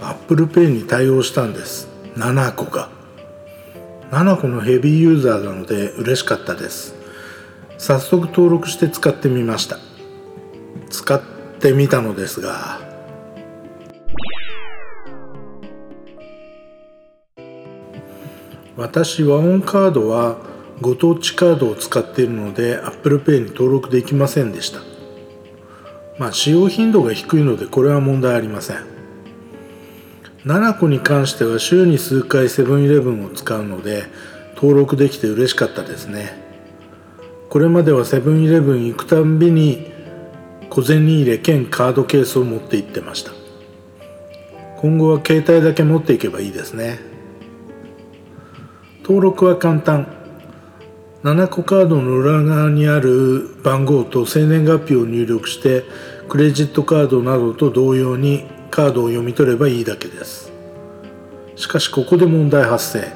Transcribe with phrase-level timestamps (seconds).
[0.00, 1.88] Apple Pay に対応したんです。
[2.16, 2.88] 7個が。
[4.10, 6.94] 7個のヘビーユーザーなので嬉しかったです。
[7.76, 9.78] 早速登録して使ってみました。
[10.90, 11.20] 使っ
[11.60, 12.80] てみたのですが。
[18.76, 20.38] 私ワオンカードは
[20.80, 24.78] ご当地カードを使っているので Apple Pay に登録できませんでした。
[26.18, 28.97] まあ使用頻度が低いのでこれは問題ありません。
[30.48, 34.04] 7個に関しては週に数回セブンイレブンを使うので
[34.54, 36.42] 登録できて嬉しかったですね。
[37.50, 39.92] これまではセブンイレブン行くたんびに
[40.70, 43.32] 小銭入れ兼カードケースを持って行ってました。
[44.78, 46.98] 今後は携帯だけ持っていけばいいですね。
[49.02, 50.06] 登録は簡単。
[51.24, 55.84] 7個カードの裏側にある番号と生年月日を入力して
[56.30, 60.52] クレジットカードなどと同様にカードを読み取ればいいだけです。
[61.56, 63.12] しかしここで問題発生。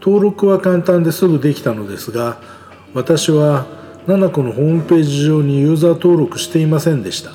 [0.00, 2.40] 登録は簡単ですぐできたのですが
[2.94, 3.66] 私は
[4.06, 7.32] 7個のホームページ上にユーザー登録していませんでした。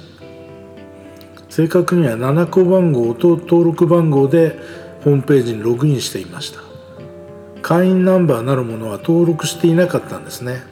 [1.50, 4.60] 正確には7個番号と登録番号で
[5.04, 6.60] ホームページにログインしていました。
[7.62, 10.64] 会員ナンバーなるものは登録していなかったんですね。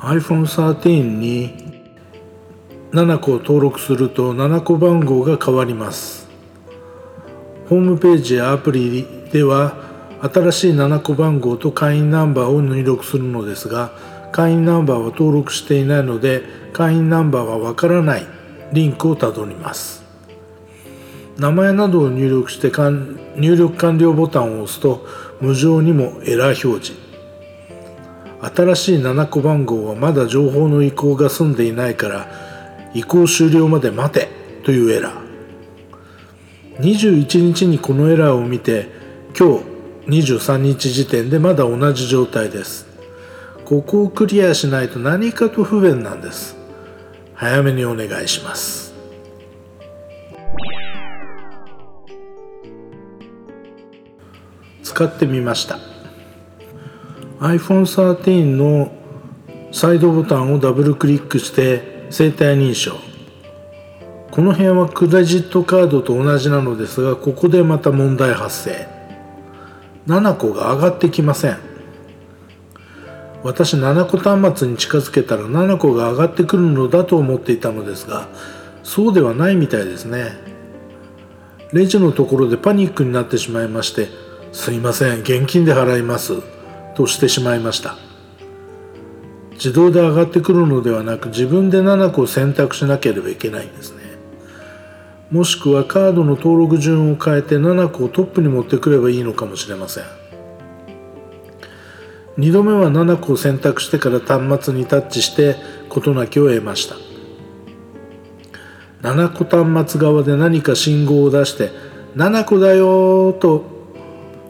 [0.00, 1.59] iPhone13 に
[2.92, 6.28] 7個を登録すると7個番号が変わります。
[7.68, 9.76] ホームページやアプリでは
[10.20, 13.92] 新しい7個番号と会員ナンバーを入力するのですが
[14.32, 18.26] 会員ナンバーは登録していないので会員ナンバーはわからない
[18.72, 20.02] リンクをたどります。
[21.38, 22.72] 名前などを入力して
[23.36, 25.06] 入力完了ボタンを押すと
[25.40, 27.10] 無情にもエラー表示。
[28.42, 32.49] 新しい7個番号はまだ情報の移行が済んでいないから
[32.94, 34.28] 移行終了まで待て
[34.64, 35.30] というエラー。
[36.80, 38.88] 21日にこのエラーを見て
[39.38, 39.64] 今日
[40.22, 42.86] 23日時点でまだ同じ状態です。
[43.64, 46.56] ここをクリアしないと何かと不便なんです。
[47.34, 48.92] 早めにお願いします。
[54.82, 55.78] 使ってみました。
[57.38, 58.92] iPhone13 の
[59.72, 62.96] サイドボタンをダブルクリックして生体認証。
[64.32, 68.88] この辺はクレジットカードと同じなのですがここでまた問題発生。
[70.06, 71.58] 7個が上がってきません。
[73.42, 78.28] 私7個端末に近づけたら7個が上がってくるのだと思っていたのですが
[78.82, 80.32] そうではないみたいですね。
[81.72, 84.08] レジのところでパニックになってしまいまして
[84.52, 86.42] すいません現金で払います
[86.96, 88.09] としてしまいました。
[89.62, 94.00] 自動で上がってくるのではなく自分で7個を選択しなければいけないんですね。
[95.30, 100.04] もしくはカードの登録順を変えて7個をトップに持ってくればいいのかもしれません。
[102.38, 105.56] 2度目は7個を選択してから端末にタッチして
[105.90, 106.96] 事なきを得ました。
[109.02, 111.70] 7個端末側で何か信号を出して
[112.16, 113.66] 7個だよと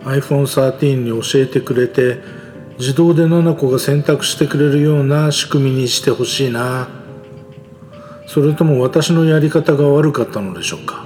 [0.03, 2.40] iPhone13 に教えてくれて
[2.81, 6.89] 自動で7個が選択してくれるような仕組みにしてほしいな。
[8.27, 11.05] それとも私のやり方が悪かったのでしょうか？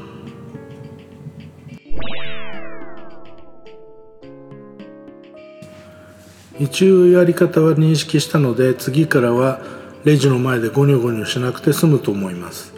[6.60, 9.60] 一応やり方は認識したので次からは
[10.04, 12.72] レジの前でゴニョゴニョしなくて済むと思います。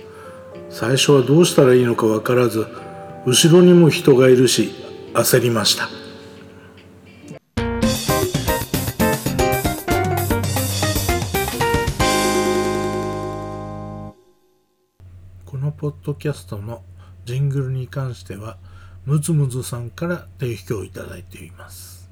[0.70, 2.66] 最初はどうしたらいいのか分からず
[3.26, 4.70] 後ろにも人がいるし
[5.12, 5.90] 焦りました。
[15.86, 16.82] ポッドキャストの
[17.26, 18.58] ジングルに関しては
[19.04, 22.05] ムズムズさんから提供いただいています。